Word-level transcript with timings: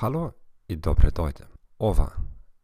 Halo 0.00 0.30
и 0.68 0.76
добре 0.76 1.10
дојде. 1.12 1.44
Ова 1.78 2.06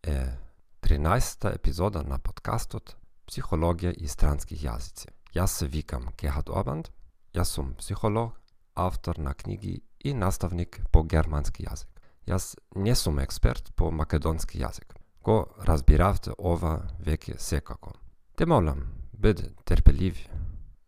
е 0.02 0.38
13-та 0.80 1.50
епизода 1.52 2.00
на 2.00 2.16
подкастот 2.18 2.94
Психологија 3.28 3.90
и 3.92 4.08
странски 4.08 4.56
јазици. 4.56 5.10
Јас 5.36 5.58
се 5.60 5.66
викам 5.68 6.06
Кехат 6.16 6.48
Обанд, 6.48 6.88
јас 7.36 7.52
сум 7.52 7.74
психолог, 7.76 8.40
автор 8.74 9.18
на 9.18 9.34
книги 9.34 9.82
и 10.00 10.14
наставник 10.14 10.80
по 10.90 11.02
германски 11.02 11.66
јазик. 11.68 11.90
Јас 12.26 12.56
не 12.74 12.94
сум 12.94 13.18
експерт 13.20 13.68
по 13.76 13.90
македонски 13.90 14.56
јазик. 14.56 14.96
Го 15.20 15.52
разбиравте 15.58 16.32
ова 16.38 16.88
веќе 17.04 17.36
секако. 17.38 17.92
Те 18.36 18.46
молам, 18.46 18.80
биде 19.12 19.52
терпеливи 19.64 20.24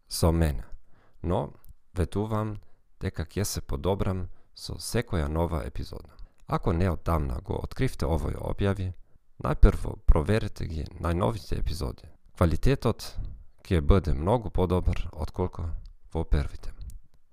со 0.08 0.32
мене, 0.32 0.64
но 1.22 1.52
ветувам 1.92 2.56
дека 3.00 3.26
ќе 3.26 3.44
се 3.44 3.60
подобрам 3.60 4.30
со 4.54 4.80
секоја 4.80 5.28
нова 5.28 5.66
епизода. 5.66 6.16
Ако 6.48 6.72
не 6.72 6.88
одамна 6.90 7.40
го 7.44 7.58
откривте 7.62 8.06
овој 8.08 8.38
објави, 8.40 8.92
најпрво 9.44 9.98
проверете 10.08 10.64
ги 10.64 10.84
најновите 10.96 11.58
епизоди. 11.60 12.08
Квалитетот 12.38 13.04
ќе 13.68 13.82
биде 13.84 14.14
многу 14.16 14.48
подобар 14.50 15.02
отколку 15.12 15.66
во 16.14 16.24
првите. 16.24 16.72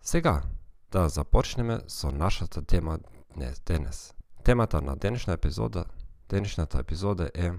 Сега 0.02 0.44
да 0.92 1.08
започнеме 1.10 1.80
со 1.88 2.12
нашата 2.12 2.62
тема 2.62 3.00
днес. 3.36 3.62
денес. 3.66 4.14
Темата 4.44 4.82
на 4.82 4.96
денешна 4.96 5.34
епизода, 5.34 5.86
денешната 6.30 6.80
епизода 6.80 7.30
е 7.34 7.52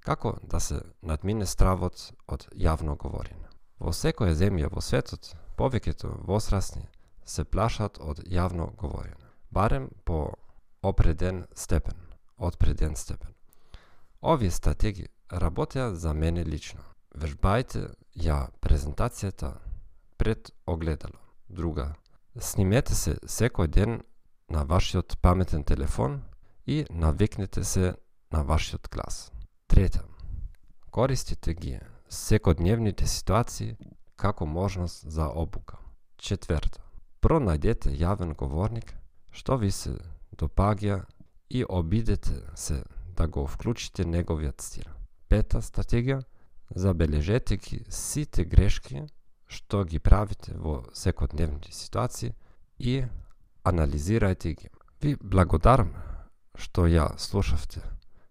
како 0.00 0.38
да 0.42 0.60
се 0.60 0.80
надмине 1.02 1.46
стравот 1.46 2.12
од 2.28 2.46
јавно 2.54 2.96
говорење. 2.96 3.50
Во 3.80 3.90
секоја 3.90 4.34
земја 4.34 4.70
во 4.72 4.80
светот, 4.80 5.34
повеќето 5.56 6.24
возрастни 6.24 6.86
се 7.24 7.44
плашат 7.44 7.98
од 8.00 8.22
јавно 8.28 8.70
говорење, 8.76 9.26
барем 9.50 9.90
по 10.04 10.36
опреден 10.82 11.46
степен, 11.54 11.96
одпреден 12.38 12.96
степен. 12.96 13.34
Овие 14.22 14.50
стратегии 14.50 15.08
работеа 15.32 15.94
за 15.94 16.14
мене 16.14 16.44
лично. 16.44 16.80
Вежбајте 17.16 17.94
ја 18.14 18.50
презентацијата 18.60 19.58
пред 20.16 20.52
огледало. 20.66 21.18
Друга, 21.48 21.94
снимете 22.38 22.94
се 22.94 23.16
секој 23.26 23.66
ден 23.66 24.02
на 24.48 24.64
вашиот 24.64 25.18
паметен 25.22 25.64
телефон 25.64 26.22
и 26.66 26.86
навикнете 26.90 27.64
се 27.64 27.94
на 28.32 28.44
вашиот 28.44 28.88
глас. 28.92 29.32
Трета, 29.66 30.04
користите 30.90 31.54
ги 31.54 31.80
секојдневните 32.10 33.04
ситуации 33.04 33.76
како 34.16 34.46
можност 34.46 35.08
за 35.08 35.26
обука. 35.28 35.78
Четврто, 36.16 36.80
пронајдете 37.20 37.90
јавен 37.96 38.36
говорник 38.36 38.94
што 39.30 39.56
ви 39.56 39.70
се 39.70 39.96
допаѓа 40.40 41.04
и 41.50 41.64
обидете 41.68 42.42
се 42.54 42.82
да 43.16 43.26
го 43.28 43.46
вклучите 43.46 44.04
неговиот 44.04 44.60
стил. 44.60 44.88
Пета 45.28 45.60
стратегија, 45.62 46.22
забележете 46.74 47.56
ги 47.56 47.84
сите 47.88 48.44
грешки 48.44 49.04
што 49.50 49.84
ги 49.84 49.98
правите 49.98 50.54
во 50.54 50.80
секојдневните 50.94 51.72
ситуации 51.74 52.34
и 52.78 53.02
анализирајте 53.66 54.54
ги. 54.54 54.70
Ви 55.02 55.16
благодарам 55.20 55.90
што 56.54 56.86
ја 56.86 57.10
слушавте 57.18 57.82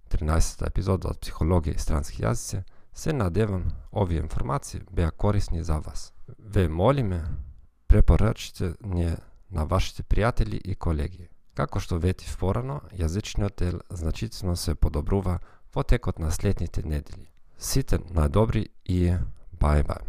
13-та 0.09 0.69
епизода 0.71 1.11
од 1.11 1.19
Психологија 1.21 1.75
и 1.75 1.81
странски 1.81 2.23
јазици. 2.23 2.63
Се 2.93 3.13
надевам 3.13 3.69
овие 3.91 4.19
информации 4.19 4.81
беа 4.91 5.11
корисни 5.11 5.63
за 5.63 5.79
вас. 5.79 6.13
Ве 6.39 6.67
молиме 6.67 7.23
препорачите 7.87 8.73
не 8.81 9.17
на 9.51 9.65
вашите 9.65 10.03
пријатели 10.03 10.55
и 10.55 10.75
колеги. 10.75 11.29
Како 11.59 11.81
што 11.83 11.97
ветив 11.99 12.37
порано, 12.39 12.77
јазичниот 12.95 13.57
дел 13.59 13.81
значително 13.91 14.53
се 14.55 14.77
подобрува 14.79 15.41
во 15.75 15.83
текот 15.83 16.19
на 16.23 16.31
следните 16.31 16.85
недели. 16.87 17.27
Сите 17.57 17.99
најдобри 17.99 18.69
и 18.87 18.99
бај 19.59 19.83
бај. 19.89 20.05